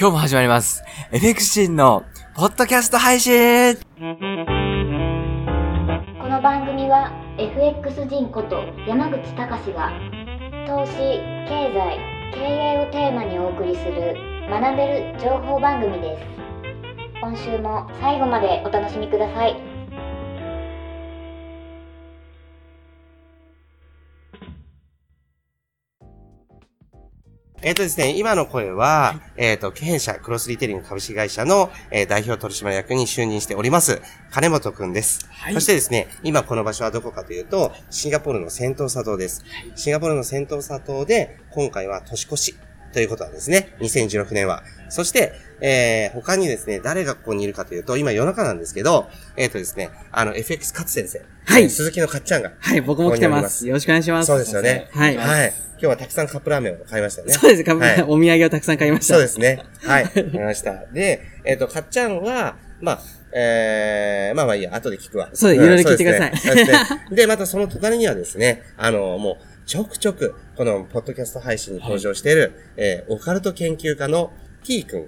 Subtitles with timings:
[0.00, 0.84] 今日も始まります。
[1.10, 2.04] FX シンの
[2.36, 3.82] ポッドキャスト配信こ
[6.28, 9.90] の番組は FX 人こと山口隆が
[10.68, 10.92] 投資、
[11.48, 11.98] 経済、
[12.32, 14.14] 経営をテーマにお送りする
[14.48, 16.22] 学べる情報番組です。
[17.20, 19.67] 今週も最後までお楽しみください。
[27.60, 34.00] えっ、とですね、今の声は、えっ、と、経営者クロスリテイリング株式会社の、えー代表取締役に就任しております、
[34.30, 35.28] 金本くんです。
[35.52, 39.44] そしてですね、今この場所はどこかというと、シンガポールのセントーサ島です。
[39.74, 42.54] シンガポールのセントーサ島で、今回は年越し
[42.92, 43.74] ということなんですね。
[43.80, 44.62] 2016年は。
[44.88, 51.18] そして、えー、他にですね、誰がここにいるかというと、今夜中なんですけど、えっ、とですね、あの、FX 勝先生。
[51.44, 52.52] はいえー鈴木のかっちゃんが。
[52.60, 53.46] はい、僕も来てま。
[53.48, 54.26] すよろしくお願いします。
[54.26, 54.88] そうですよね。
[54.92, 55.16] はい。
[55.16, 55.52] はい。
[55.72, 57.34] 今日はたくさんカップラーメンを買いましたよね。
[57.34, 57.64] そうです。
[57.64, 59.14] かぶはいお土産をたくさん買いました。
[59.14, 59.64] そうですね。
[59.82, 60.02] はい。
[60.02, 60.86] わかりました。
[60.92, 63.00] で、えっ、と、かっちゃんは、まあ、
[63.32, 65.30] えー、まあまあいいや、後で聞くわ。
[65.32, 66.72] そういろいろ聞いてくださいでね
[67.10, 74.32] で、またその隣にはですね、あの、もう、ちょくちょく、この、ポッドキャスト配信に登場している、えーオカルト研究家の
[74.64, 75.06] T 君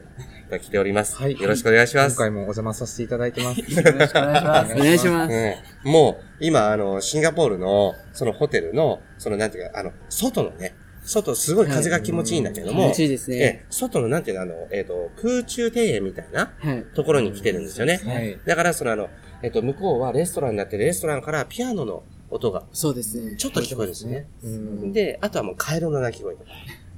[0.50, 1.16] が来ております。
[1.16, 2.14] はいよろしくお願いします。
[2.14, 3.60] 今回もお邪魔させていただいてます。
[3.64, 4.74] よろしくお願いします。
[4.74, 5.28] お願いします。
[5.30, 10.74] ねもう、今、あの、シンガポールの、そのホテルの、その、なんていうか、あの、外のね、
[11.04, 16.84] 外、すごい風が気持ちいいんだけども、気持ちいいですねえ外の、なんていうの、あの、えっ、と、空中庭園みたいなはい。
[16.94, 17.98] ところに来てるんですよね。
[18.04, 18.38] はい。
[18.44, 19.08] だから、その、あの、
[19.42, 23.36] えっ、と、向こうはレストランになって、レストランからピアノの音が、そうですね。
[23.36, 24.28] ちょっと聞こえるんですね。
[24.42, 26.50] うんで、あとはもうカエルの鳴き声とか。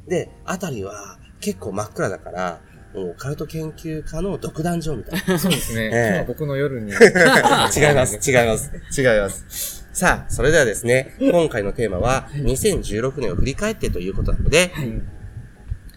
[0.07, 2.61] で、あたりは結構真っ暗だから、
[2.95, 5.39] もうオカルト研究家の独壇場みたいな。
[5.39, 5.91] そうですね。
[5.93, 6.93] ええ僕の夜に。
[6.93, 9.87] 違います、違います、違います。
[9.93, 14.73] さあ、それではですね、今回のテーマは、2016年を振り返ってということなので、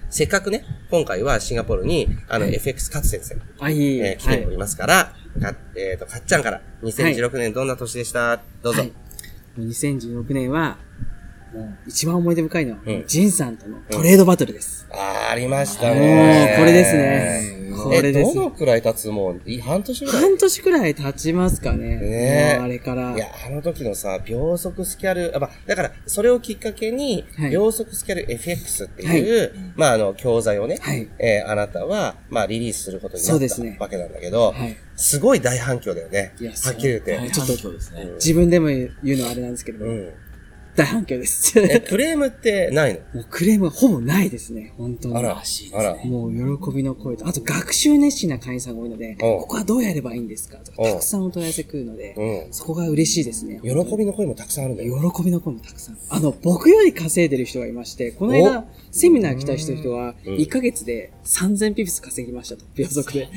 [0.09, 3.99] せっかくね、今回はシンガポールに、あの、FX 勝先生、あ、いい。
[3.99, 8.81] えー来ておりますから、かえっ、と、かっちゃんから、2016年どんな年でした、どうぞ。
[8.81, 8.93] はい。
[9.57, 10.77] もう2016年は、
[11.53, 14.87] もう一番思い出深いのは、うんジンさんとのトレードバトルです。
[14.91, 16.55] あー、ありましたもうね。
[16.57, 17.51] これですね。
[17.83, 18.41] これえ、ですど。
[18.43, 19.09] のくらい経つ？
[19.09, 20.21] もう、い半年ぐらい？
[20.21, 21.95] 半年くらい経ちますかね。
[21.97, 23.13] ねえもうあれから。
[23.15, 36.33] いや、あの時のさ、秒速スキャル、あ、まあ、だから、それをきっかけに、はい秒速スキャル FX っていう、まあ、あの、教材をね、はいえーあなたは、まあ、リリースすることになったそうですねわけなんだけど、はいすごい大反響だよね。
[36.39, 37.17] いやはっきり言って。
[37.17, 37.53] はいちょっと。
[38.15, 40.13] 自分でも言うのはあれなんですけども、うん。
[40.75, 41.57] 大反響です。
[41.59, 42.99] え、クレームってないの？
[43.21, 44.73] もうクレームはほぼないですね。
[44.77, 45.17] 本当に。
[45.17, 45.41] あら、
[45.73, 45.95] あら。
[46.03, 52.53] もう喜びの声と、あと学習熱心な会員さんが多いので、ここはどうやればいいんですかとか、たくさんお問い合わせ来るので、うん。
[52.53, 53.61] そこが嬉しいですね。
[53.63, 55.11] 喜びの声もたくさんあるんだよ。
[55.11, 55.97] 喜びの声もたくさん。
[56.09, 63.27] あの、僕より稼いでる人がいまして、この間、セミナー来た人は、うん1ヶ月で3000ピプス稼ぎましたと、秒速で。
[63.27, 63.29] 3000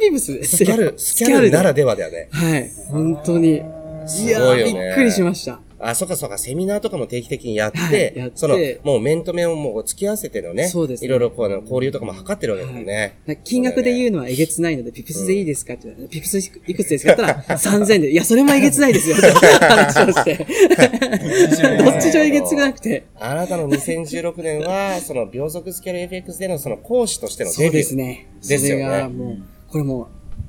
[0.00, 0.64] ピプスですス？
[0.64, 2.28] キャル、スキャルならではだよね。
[2.30, 3.54] はい、本当に。
[3.54, 5.60] いやー、ごいよねびっくりしました。
[5.90, 13.18] あ、そっかそっか、セミナーとかも定期的にやって、はいやってその、もう面と面をもう付き合わせてのね、そうですねいろいろこう、交流とかも図ってるわけだよね。
[13.26, 18.10] だから金額で言うのはえげつないので、ピプスでいいですかって言ったら、ピプスいくつですかって言ったら、3000で。
[18.10, 19.16] いや、それもえげつないですよ。
[19.16, 20.36] 話をして。
[20.36, 23.04] どっち上えげつなくて。
[23.18, 27.72] あなたの2016年は、その秒速スキャル FX でのその講師としてのデそうビュー。
[27.74, 28.26] ですね。
[28.46, 29.38] ですよねそれがもう、
[29.70, 30.06] これもう、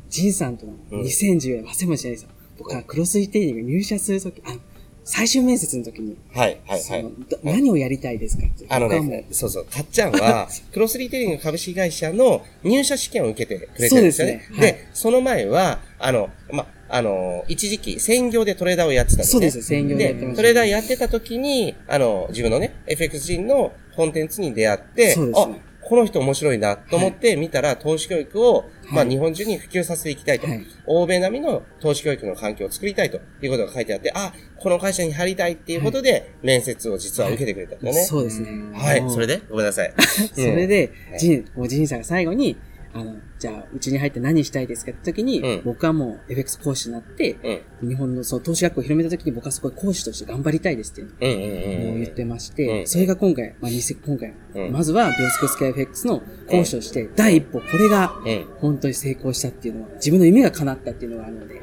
[0.09, 2.29] ジンさんとのうん2014年、忘れもしないですよ。
[2.57, 4.59] 僕はクロスリテイリング入社するとき、あの、
[5.05, 7.05] 最終面接の時に、はい、はい、はい。
[7.43, 8.65] 何をやりたいですかって。
[8.67, 14.41] あのね、そうそう、かっちゃんは、 クロスリテイリング株式会社の入社試験を受けてくれてるんですよね。
[14.49, 14.63] そうですね。
[14.63, 14.71] はい。
[14.73, 19.31] で、その前は、あの、ま、あの、一時期、専業でトレーダーをやってたんですね。
[19.31, 25.61] そうです専業でやってましたトレーダーやってた時に、あの、自分のね、FX 人のコンテンツに出会って、そうですね。
[25.61, 30.65] あ、この人面白いなと思って見たら、投資教育を、まあ、はい日本中に普及させていきたいと、はい。
[30.87, 38.01] 欧米並みの投資教育の環境を作りたいということが書いてあって、あ、この会社に入りたいっていうことで、面接を実は受けてくれたんだよね。
[38.03, 38.49] そうですね。
[38.73, 39.93] はい、それでごめんなさい。
[40.33, 42.57] それでうん、ジン、もうジンさんが最後に、
[42.95, 45.61] あの、じゃあ、うちに入って何したいですかって時に、うん。
[45.65, 54.71] 僕はもう FX 講師になって、うん、日本のその投資学校を広めた時に僕はそこで講師として頑張りたいですっていうのを言ってまして、うんそれが今回、まあ、にせ今回、うん。
[54.71, 61.55] まずは、秒速スキャ FX の講師として、第一歩、これがうん、本当に成功したっていうのは、自分の夢が叶ったっていうのがあるので、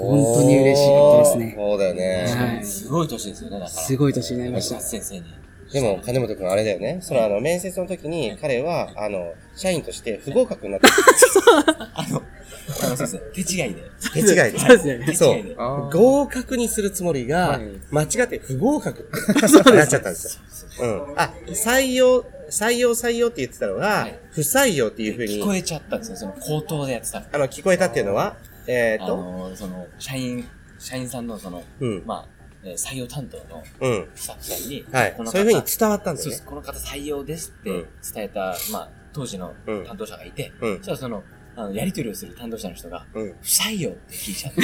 [0.00, 1.54] 本当に嬉しかったですね。
[1.56, 2.26] そうだよね。
[2.28, 2.64] はい。
[2.64, 3.70] すごい年ですよね、だから。
[3.70, 4.80] すごい年になりました。
[4.80, 5.41] 先生に
[5.72, 6.98] でも、金本くんあれだよね。
[7.00, 10.88] そのあの、面接の時に彼は、あの、社員として不合格になって
[11.94, 12.22] あの、
[12.68, 13.20] そうですね。
[13.34, 13.82] 手違いで。
[14.12, 14.58] 手違いで。
[14.58, 15.14] そうですよね。
[15.14, 15.54] そう手違いで。
[15.58, 19.00] あー合格にするつもりがはい、間違って不合格
[19.70, 20.38] になっちゃったんです
[20.78, 20.84] よ。
[21.08, 21.14] うん。
[21.16, 26.16] あ、採用、採用採用って言ってたのがはい、不採用っていうふうに、聞こえちゃったんですよ。
[26.16, 27.24] その口頭でやってた。
[27.32, 28.36] あの、聞こえたっていうのは、
[28.66, 30.46] えっと、の、その、社員、
[30.78, 32.02] 社員さんのその、うん。
[32.06, 34.08] まあ、えー採用担当のうん。
[34.14, 35.24] スタッフさんに、はいこ。
[35.24, 36.44] の方そういうふうに伝わったんです。。
[36.44, 41.24] この方採用ですってうん伝えた、まあ、当時のうん担当者がいて、うんそしたらその、
[41.56, 43.34] あの、やり取りをする担当者の人が、うん。
[43.40, 44.62] 不採用って聞いちゃって、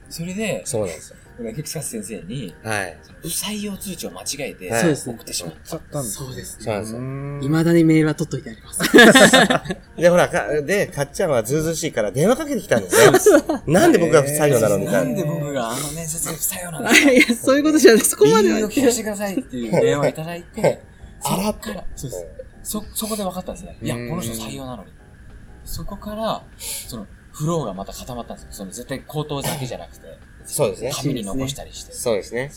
[0.08, 1.16] それで、そうなんですよ。
[1.48, 2.98] エクスカス先生に、はい。
[3.22, 5.70] 不採用通知を間違えて、はいそうですね送ってしまった。
[5.70, 7.00] ちゃったんですそうですそうなんですよ。
[7.00, 7.40] ね。
[7.40, 8.80] 未だにメールは取っといてあります。
[9.96, 13.42] で、ほら、かで、かっちゃんはずうずうしいから電話かけてきたんですよ。
[13.66, 15.22] なんで僕が不採用なのみたないんな。
[15.22, 18.04] で僕があの面接で不採用なんですかいや、 そういうことじゃない。
[18.04, 20.82] そこまでは理由を聞かせてくださいっていう電話をいただいて、
[21.22, 22.26] あらから、そうです。
[22.62, 23.76] そ、そこで分かったんですね。
[23.82, 24.90] いや、こうんの人採用なのに。
[25.64, 28.48] そこから、その、フローがまた固まったんですよ。
[28.52, 30.18] その絶対口頭だけじゃなくて、
[30.50, 30.92] そうですね。
[30.94, 31.92] 紙に残したりして。
[31.92, 32.50] そうですね。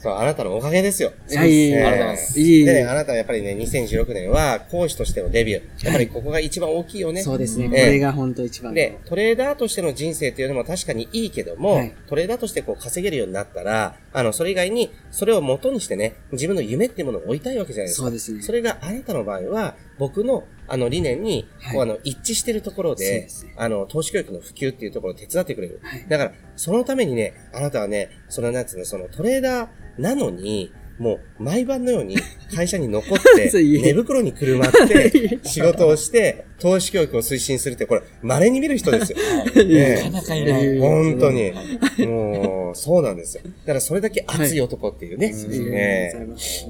[0.00, 1.12] そうあなたのおかげですよ。
[1.28, 5.84] いやいありがとうございますいいでね、あなたはやっぱりね、2016年は講師としてのデビュー。
[5.84, 7.22] やっぱりここが一番大きいよね。
[7.22, 7.68] そうですね。
[7.72, 8.74] ええこれが本当一番。
[8.74, 18.02] で、トレーダーとしての人生っていうのも確かにいいけども、はいトレーダーとしてこう稼げるようになったら、あの、それ以外に、それを元にしてね、自分の夢っていうものを追いたいわけじゃないですか。
[18.04, 21.72] そうですねそれがあなたの場合は、僕の、あの、理念に、はい。
[21.74, 25.80] こう、あの、一致してるところで、あの、投資教育の普及っていうところを手伝ってくれる。
[25.82, 26.06] はい。
[26.08, 29.68] だから、そのためにね、あなたはね、その、なんつうの、その、トレーダー
[29.98, 32.16] なのに、もう、毎晩のように
[32.54, 33.50] 会社に残って、
[33.82, 39.18] 寝袋にくるまって、 仕事をして、投資教育を推進するって、これ、稀に見る人ですよ。
[39.64, 40.64] ねなかなかいない。
[40.76, 41.52] え本当に。
[42.06, 43.42] もう、そうなんですよ。
[43.44, 45.26] だからそれだけ熱い男っていうね。
[45.28, 46.66] ありがとうございねます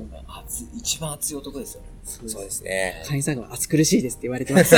[0.46, 1.81] 熱い一番熱い男ですよ。
[2.26, 3.02] そうですね。
[3.06, 4.75] 会員さんが暑苦しいですって言われてます。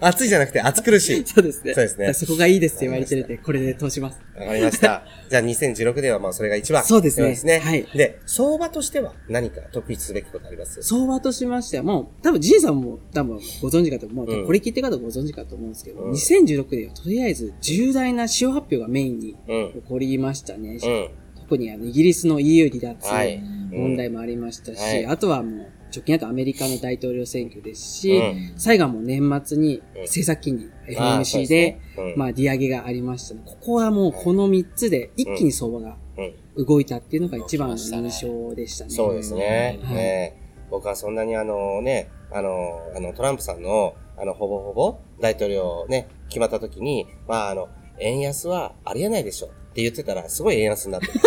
[0.00, 1.24] 熱いじゃなくて熱苦しい。
[1.26, 1.74] そうですね。
[1.74, 4.18] そうですねそこがいいですって言われてるんで、これで通します。
[4.38, 5.04] わかりました。
[5.30, 6.84] じゃあ2016年はまあそれが一番。
[6.84, 10.82] そうですねはいで、相場としては何か特筆すべきことあります？
[10.82, 14.26] 相場としましては、もう、多分、ジンさんも多分ご存知かと思う。
[14.26, 19.72] うんこれ聞いてる方ご存知かと思うんですけど、うん2016年はとりあえず重大な使用発表がメインにうん。
[19.72, 20.78] 起こりましたね。
[20.82, 21.10] うん。
[21.40, 23.42] 特にあの、イギリスの EU 離脱はい。
[23.72, 25.60] 問題もありましたし、はいあとはもう、
[25.94, 31.80] 直近だとアメリカの大統領選挙ですし、うん最後はもう年末にうん政策金利、FMC で、
[32.16, 33.42] まあ、利上げがありましたね。
[33.44, 36.64] ここはもうこの3つで一気に相場がうん。
[36.64, 38.90] 動いたっていうのが一番の印象でしたね。
[38.90, 39.78] そうですね。
[39.82, 47.68] はいね僕はそんなにあのね、あの、あの、トランプさんの、あの、ほぼほぼ大統領ね、決まった時に、まああの、
[48.00, 51.12] 円安はありえないでしょって言ってたら、すごい円安になってる。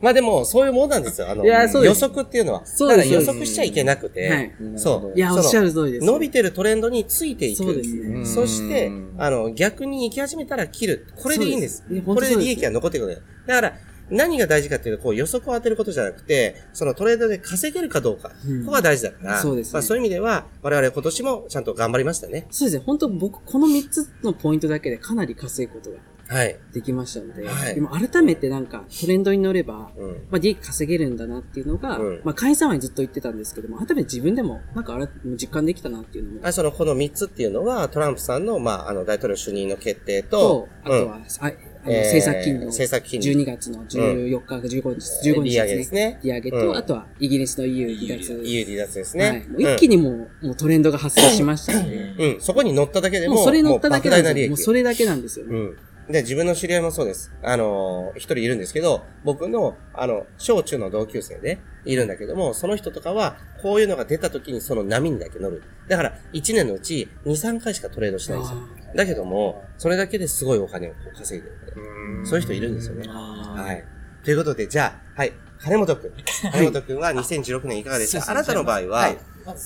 [0.00, 1.30] まあでも、そういうもんなんですよ。
[1.30, 2.66] あの、予測っていうのは。
[2.66, 5.16] そうですだから予測しちゃいけなくて、はいそう。
[5.16, 5.68] いや、おっしゃる。
[5.68, 6.06] る通りです。
[6.06, 7.64] 伸びてるトレンドについていく。
[7.64, 8.00] そうですね。
[8.16, 11.06] うんそしてうん、あの、逆に行き始めたら切る。
[11.22, 11.84] これでいいんです。
[12.04, 13.22] これで利益が残ってくる。
[13.46, 13.74] だから、
[14.10, 18.32] 何が大事かっていうと、こう予測を当てることじゃなくて、そのトレードで稼げるかどうか。
[18.46, 22.46] うんここが大事だから、そうですねまあそういう意味では、我々今年もちゃんと頑張りましたね。
[22.50, 22.84] そうですね。
[22.86, 25.96] 本当僕、この3つのポイントだけでかなり稼ぐことが
[26.26, 26.56] はい。
[26.72, 30.10] できましたので、はいでも改めてなんかトレンドに乗れば、うん。
[30.30, 46.20] まあ、利益稼げるんだなっていうのが、うんまあ、会員さんはずっと言ってたんですけども、改めて自分でも、なんかあれ、実感できたなっていうのも、あその、この3つっていうのは、トランプさんの、まあ、あの、大統領就任の決定とと、、あとうんは、ああのえー政策金利の政策金利12月の14日か15日、15日利上げですね。
[46.22, 48.42] 利上げと、うんあとはイギリスの EU 離脱。
[48.44, 49.46] EU 離脱ですはいね。
[49.58, 52.34] 一気にもう、もうトレンドが発生しましたので、うん。
[52.34, 52.40] うん。
[52.40, 54.48] そこに乗っただけでも、もうそれ乗っただけなんですよ。
[54.48, 55.56] もうそれだけなんですよね。
[55.56, 55.76] うん。
[56.10, 57.32] で、自分の知り合いもそうです。
[57.42, 65.62] あのー一人いるんですけど、僕の、あの、小中の同級生でいるんだけども、その人とかは、こういうのが出た時にその波にだけ乗る。
[65.88, 68.58] だから、1年のうち2、3回しかトレードしないんですよ。
[68.94, 71.56] だけども、それだけですごいお金を稼いでる。
[71.76, 73.08] ので、そういう人いるんですよね。
[73.08, 73.84] はい。
[74.24, 75.32] ということで、じゃあ、はい。
[75.60, 76.12] 金本くん。
[76.52, 78.20] 金本くんは2016年いかがでした？
[78.24, 79.18] かあなたの場合は、はい。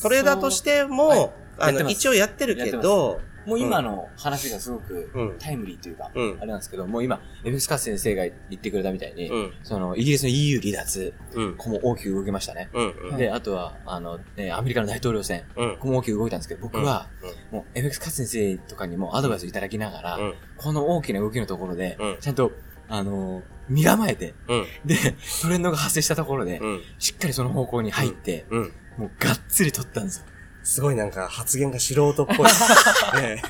[0.03, 1.31] トレーダーとしても、はい。
[1.59, 11.57] あの、一応やってるけど、もう今の話がすごくうんタイムリーというか、うんあれなんですけど、もう今、エフスカス先生が言ってくれたみたいに、うんその、イギリスの EU 離脱、うん。
[11.57, 12.69] ここも大きく動きましたね。
[12.75, 12.91] うん。
[13.13, 13.17] うん。
[13.17, 17.09] で、あとは、あの、ね、アメリカの大統領選、うんここも大きく動いたんですけど、僕は、
[17.51, 20.35] もう、エフスカス先生とかにもアドバイスいただきながら、うん。
[20.59, 22.53] この大きな動きのところで、うんちゃんと、
[22.89, 24.67] あの、身構えて、うん。
[24.85, 24.97] で、
[25.43, 26.83] トレンドが発生したところで、うん。
[26.99, 28.73] しっかりその方向に入って、うん。
[28.99, 30.27] もうがっつり取ったんですよ。
[30.63, 32.37] すごいなんか発言が素人っぽい。
[33.21, 33.43] ね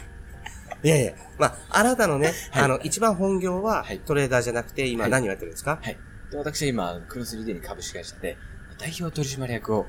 [0.82, 0.86] え。
[0.86, 2.62] いやいや、まあ、あなたのね、はい。
[2.64, 3.98] あの、一番本業ははい。
[4.00, 5.10] トレーダーじゃなくて、今はい。
[5.10, 5.78] 何をやってるんですか？
[5.82, 5.98] はい。
[6.30, 8.36] で、私は今、クロスリテイリング株式会社で、
[8.78, 9.86] 代表取締役を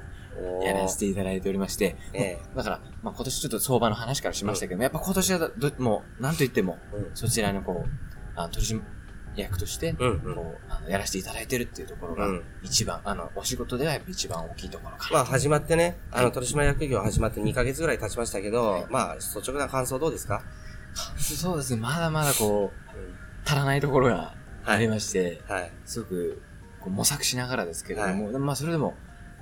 [0.63, 7.11] やらせていただいておりまして、えだから、まあ、今年ちょっと相場の話からしましたけども、やっぱ今年はど、もう、なんと言っても、うん。
[7.13, 7.89] そちらのこう、
[8.35, 8.81] あの取締
[9.41, 15.13] 役として、こう、あのやらせていただいてるっていうところがうん、一番、あの、お仕事ではやっぱ一番大きいところかな。
[15.13, 20.41] まあ始まってね、あの、取締役業始まって2ヶ月ぐらい経ちましたけど、まあ、率直な感想どうですか？
[21.17, 25.71] そうですね、まだまだこう、足らないところがありまして、はい。
[25.85, 26.41] すごく
[26.81, 28.95] こう模索しながらですけれども、まあそれでも、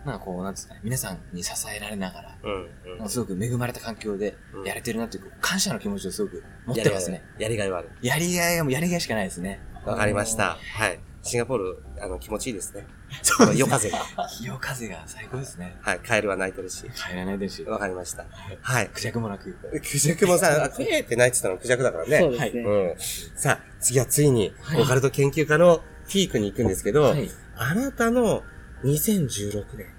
[0.07, 2.69] なんかこう、なんつうか、皆さんに支えられながら、うん。
[2.91, 7.23] なんかすごく恵まれた環境でうんやれてるなっていう、感謝の気持ちをすごく持ってますね。
[7.37, 7.89] やりがいはある。
[8.01, 9.59] やりがいがもうやりがいしかないですね。
[9.85, 10.57] わかりました。
[10.75, 10.99] はい。
[11.23, 12.87] シンガポール、あの、気持ちいいですね。
[13.21, 13.99] そうですね夜風が。
[14.41, 15.75] 夜風が最高ですね。
[15.81, 15.99] はい。
[15.99, 16.83] カエルは鳴いてるし。
[16.83, 18.25] 帰らないですし、わかりました。
[18.61, 18.87] はい。
[18.87, 19.57] クジャクもなく。
[19.73, 22.19] クジャクもさ、あクエーって鳴いてたのクジャクだからね。
[22.19, 22.61] そうですね。
[22.61, 22.95] うん。
[23.35, 27.29] さあ、次はついに、オカルト研究家のピークに行くんですけど、はい。
[27.57, 28.43] あなたの
[28.83, 29.96] 2016年、はい。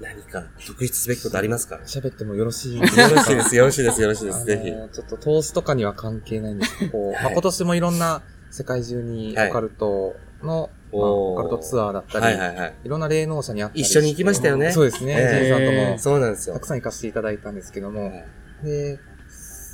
[0.00, 1.76] 何か特筆すべきことありますか？
[1.76, 2.96] よ喋ってもよろしいろしい
[3.34, 4.94] です、よろしいです、よろしいです、ぜひ。
[4.94, 12.74] ちょっと投資とかには関係ないんですけど、 まあ、今年もいろんな世界中にはいオカルトの、オカルトツアーだったり、はいはいはい。
[12.84, 14.72] いろんな霊能者に会ったり一緒に行きましたよね。
[14.72, 15.12] そうですね。
[15.12, 15.98] ええジェイさんとも。
[15.98, 16.54] そうなんですよ。
[16.54, 16.66] たく。
[16.66, 18.24] さん行かせていただいたんですけども、はい。
[18.64, 18.98] で、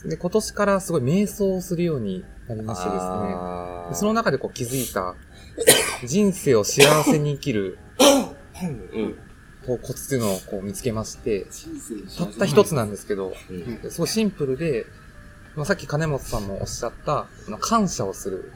[0.06, 5.14] で、今年からすごい瞑想をするようになりましてですね、その中でこう気づいた、
[6.04, 7.78] 人生を幸せに生きる
[8.62, 9.18] うん。
[9.66, 11.46] こうコツっていうのをこう見つけまして、
[12.16, 14.86] たった一つなんですけど、うんすごいシンプルで、
[15.56, 17.26] まあ、さっき金本さんもおっしゃった、
[17.60, 18.52] 感謝をする。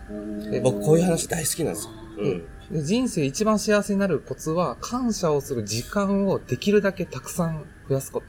[0.50, 1.92] で僕、こういう話大好きなんですよ。
[2.18, 2.44] うん。
[2.70, 8.26] で人生一番幸せになるコツは、感謝をする時間をできるだけたくさん増やすこと。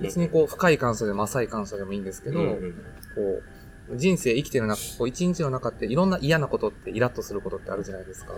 [0.00, 2.74] 別にこう、深い感謝でも浅い感謝でもいいんですけど、うん
[3.14, 3.42] こ
[3.90, 8.34] う、人生生きてる中、こう一日の中っていろんな嫌なことってイラッとすることってあるじゃないですか。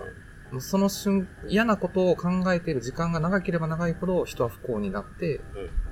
[0.51, 5.41] もうその瞬、嫌なことを考えている時間が長ければ長いほど人は不幸になって、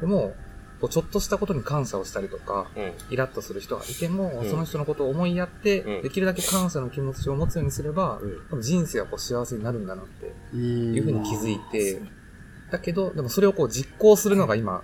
[0.01, 0.35] でも、
[0.81, 2.93] こうちょっとしたことに感謝をしたりとか、うん。
[3.09, 4.49] イラッとする人がいても、うん。
[4.49, 6.01] その人のことを思いやって、うん。
[6.03, 8.21] できるだけ感謝の気持ちを持つようにすれば、
[8.61, 10.95] 人生はこう幸せになるんだなってうん。
[10.95, 12.01] いうふうに気づいて、
[12.71, 14.83] だけど、でもそれをこう実行するのが今、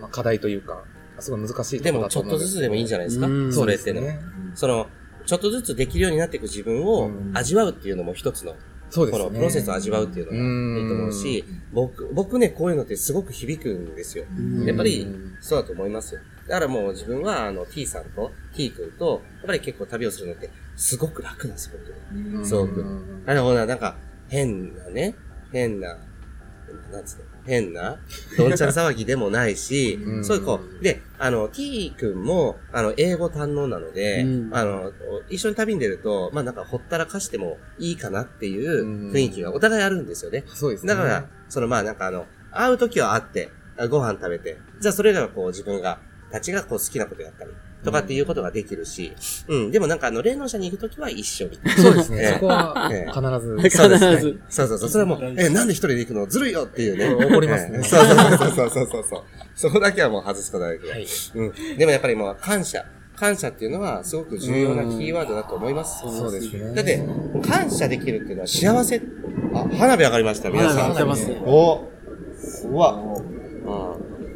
[0.00, 0.84] まあ、課題というか、
[1.18, 3.26] すごい難しいとでも、ころだとちょっとずつでもいいんじゃないですか？
[3.26, 3.52] うん。
[3.52, 4.00] それってね。
[4.00, 4.20] ね。
[4.54, 4.86] その、
[5.26, 7.30] ちょっとずつできるようになっていく自分をうん。
[7.34, 8.54] 味わうっていうのも一つの、
[8.90, 9.24] そうですね。
[9.24, 14.24] このプロセスを味わうっていうのがいいと思うし、僕、僕ね、こういうのってすごく響くんですよ。
[14.36, 16.20] うんやっぱりうん、そうだと思いますよ。
[16.48, 21.78] だからもう自分は、あの、T さんと T 君と、やっぱり結構旅をするのって、すごく楽なんですよ、
[22.12, 22.46] 僕。
[22.46, 23.96] そううんあの、ほら、なんか、
[24.28, 25.14] 変なね、
[25.52, 25.98] 変な、
[26.92, 27.98] なんつうの、変な、
[28.36, 34.92] どんちゃん騒ぎでもないしう、んそういうこう、で、あの、T 君も、あの、英語堪能なので、うんあの、
[35.30, 40.44] 一緒に旅に出ると、まあなんか、ほったらかしてもいいかなっていううん雰囲気がお互いあるんですよね。
[40.48, 40.94] そうですね。
[40.94, 46.00] だから、そのまあなんかあの、会う時は会って、あご飯食べて、じゃあそれらがこう自分が、
[46.30, 47.50] たちがこう好きなことやったり、
[47.86, 49.14] とかっていうことができるし、
[49.46, 51.82] うん、でもなんかあの、霊能者に行く時は一緒みたいな。
[51.82, 52.18] そうですね。
[52.18, 53.70] ええそこはええ必ず。
[53.78, 54.88] そうですねそうそうそう。
[54.88, 57.26] それはもう、え、なんで一人で行くのずるいよっていうね。
[57.26, 59.22] 怒りますねええそうそうそうそうそう
[59.54, 60.90] そこだけはもう外すことができる。
[60.90, 61.06] はい。
[61.34, 61.42] う
[61.74, 61.78] ん。
[61.78, 62.84] でもやっぱりもう感謝。
[63.14, 66.00] 感謝っていうのはすごく重要なキーワードだと思います。
[66.00, 66.74] そうですね。
[66.74, 67.02] だって、
[67.48, 69.00] 感謝できるっていうのは幸せ。
[69.54, 70.76] あ、花火上がりました、皆さん。
[70.76, 71.96] 花火上がってますねお
[72.68, 73.15] うわ。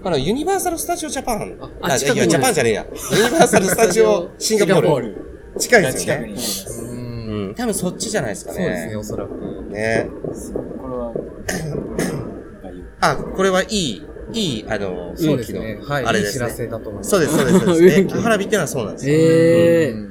[0.00, 0.06] うん。
[0.06, 1.58] あの、ユニバーサル・スタジオ・ジャパン。
[1.82, 2.86] あ近くにいや、ジャパンじゃねえや。
[3.12, 5.16] ユニバーサル・スタジオ・シンガポール。
[5.58, 6.34] 近いですよね。
[6.34, 6.90] 近くに。
[6.90, 7.00] うん
[7.48, 7.54] うん。
[7.54, 8.56] 多分そっちじゃないですかね。
[8.58, 9.30] そうですね、おそらく。
[9.70, 10.08] ね。
[10.80, 11.12] これは、
[13.00, 14.02] あ、これはいい、
[14.32, 15.80] いい、あの、そう運気のですね。
[15.82, 16.04] はい。
[16.04, 16.46] あれですね。
[16.46, 17.10] いい知らせだと思います。
[17.10, 19.14] そうです、そうです、花火ってのはそう なんですよ。
[19.16, 20.10] ええうん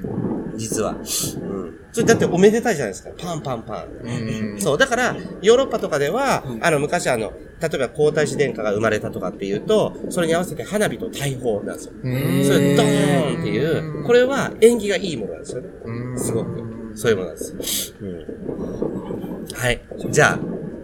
[0.58, 0.92] 実は。
[0.92, 1.69] うん。
[1.92, 3.10] それだっておめでたいじゃないですか。
[3.18, 3.88] パンパンパン。
[4.04, 4.78] うんそう。
[4.78, 11.94] だから、ヨーロッパとかでは、あの、昔あの、例えば皇太子殿下が生まれたとかっていうと、それに合わせて花火と大砲なんですよ。
[12.04, 15.70] うんそれ、ドーンっていう、これは縁起がいいものなんですよね。
[15.86, 16.70] うんすごく。
[16.96, 17.96] そういうものなんです。
[18.00, 19.46] うん。
[19.54, 19.82] はい。
[20.12, 20.40] じゃあ、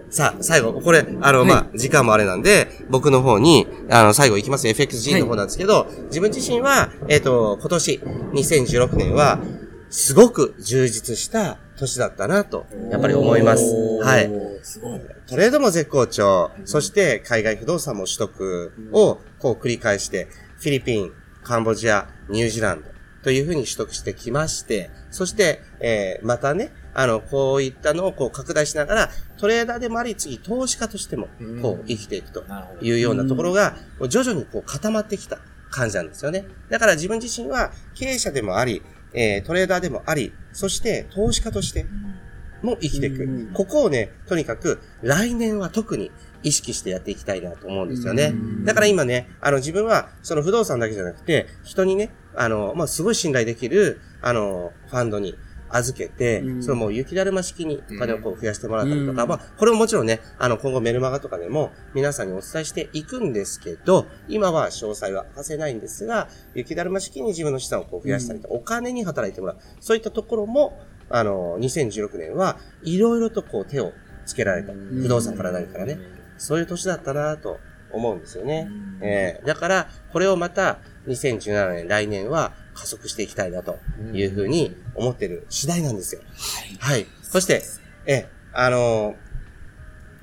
[0.10, 4.68] さあ、最後、これ、あの、まあ、時間もあれなんで、僕の方に、あの、最後行きます。
[4.68, 8.02] FXG の方なんですけど、自分自身は、えっ、と、今年、
[8.34, 9.40] 2016年は、
[9.90, 13.64] すごく充実した年だったなと、やっぱり思います。
[14.04, 14.30] はい。
[14.64, 15.02] すごい。
[15.28, 20.28] トレードも絶好調、そして海外不動産も取得をこう繰り返して、
[20.58, 21.12] フィリピン、
[21.44, 22.90] カンボジア、ニュージーランド
[23.24, 31.28] というふうに取得してきまして、そして、えーまたね、あの、こういったのをこう拡大しながら、トレーダーでもあり、次投資家としても、
[31.62, 32.44] こう生きていくと。
[32.82, 33.76] いうようなところが、
[34.10, 35.40] 徐々にこう固まってきた
[35.72, 36.46] 感じなんですよね。
[36.70, 38.82] だから自分自身は経営者でもあり、
[39.16, 41.86] えートレーダーでもあり、そして投資家として、
[42.62, 43.24] も生きていく。
[43.24, 46.12] うんここをね、とにかく来年は特に
[46.44, 48.34] 意識してやっていきたいなと思うんですよね。
[48.64, 55.36] だから今ね、あの自分はその不動産だけじゃなくて、人にね、あの、まあ、すごい信頼できる、あの、ファンドに
[55.70, 69.58] 預けて、うんそのもう雪だるま式にお金をこう増やしてもらったりとか、うんまあ、これももちろんね、あの、今後メルマガとかでも皆さんにお伝えしていくんですけど、今は詳細は明かせないんですが、雪だるま式に自分の資産をこう増やしたりとか、お金に働いてもらう。
[69.80, 70.80] そういったところも、
[71.10, 73.94] あの、2016年はいろいろとこう手を
[74.26, 74.74] つけられた。
[74.74, 76.00] 不動産から何からね。
[76.38, 77.60] そういう年だったなと
[77.92, 78.70] 思うんですよね。
[79.02, 83.80] えーだから、これをまた2017年、来年は加速していきたいなと
[84.14, 86.22] いうふうに思ってる次第なんですよ。
[86.80, 87.08] はい。
[87.24, 87.64] そして、
[88.06, 89.26] え、あのー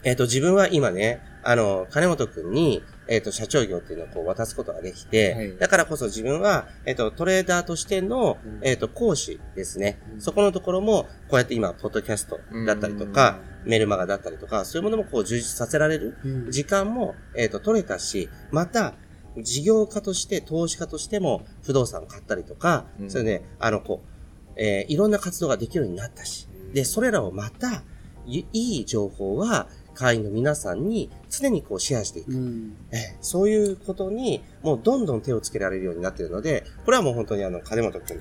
[0.04, 5.56] えっ、と、自分は今ね、あの、金本くんに、えっ、と、社長業っていうのをこう渡すことができて、はい。
[5.56, 10.00] だからこそ自分は、えっ、と、トレーダーとしての、えっ、と、講師ですね。
[10.18, 16.50] そこのところも、こうやって今、ポッドキャストだったりとか、メルマガだったりとか、そういうものもこう充実させられるうん。
[16.50, 18.94] 時間も、えっ、と、取れたし、また、
[19.38, 23.10] 事業家として、投資家としても、不動産を買ったりとか、うん。
[23.10, 24.08] それで、あの、こう、
[24.56, 27.82] えーいろんな活動ができるようになったし、で、それらをまた、
[28.26, 32.32] いいい情報は、会員の皆さんに常にこうシェアしていく。
[32.32, 32.76] うん。
[32.92, 38.20] ええそういうことに、もうどんどん手をつけられるようになっているので、これはもう本当にあの、金本君とか、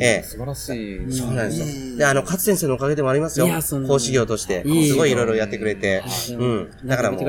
[0.00, 0.22] ええ。
[0.24, 1.12] 素晴らしい。
[1.12, 1.96] そうなんですよ。
[1.98, 3.46] で、あの、勝先生のおかげでもありますよ。
[3.86, 4.88] 講師業として、いい。
[4.88, 6.70] すごいいろいろやってくれて、うん。
[6.84, 7.20] だからもう。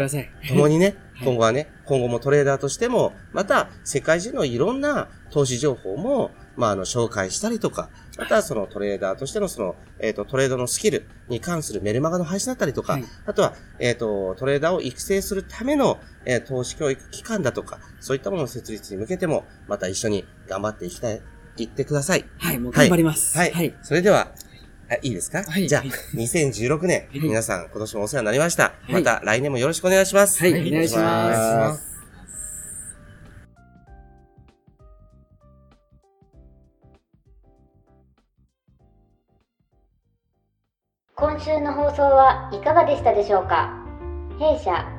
[0.48, 1.25] 共にねは、い。
[1.25, 13.05] 今後はね、今後もトレーダーとしても、また世界中のいろんな投資情報も、まあ、あの、紹介したりとか、またそのトレーダーとしてのその、えっ、と、トレードのスキルに関するメルマガの配信だったりとか、はい。
[13.25, 21.22] あとは、えっ、と、トレーダーを育成するための、えー投資教育機関だとか、そういったものの設立に向けても、また一緒に頑張っていきたい、
[21.58, 22.26] 行ってください。
[22.38, 23.38] はい、もう頑張ります。
[23.38, 23.52] はい。
[23.52, 23.76] はい。
[23.84, 24.32] それでは、
[24.92, 25.44] あいいですか？
[25.44, 25.84] はいじゃあ、
[26.16, 28.74] 2016年、い皆さん今年もお世話になりました。
[28.88, 30.42] いまた来年もよろしくお願いします。
[30.42, 31.90] はい、お願いします。
[41.16, 43.76] 今週の放送はいかがでしたでしょうか？
[44.40, 44.99] 弊社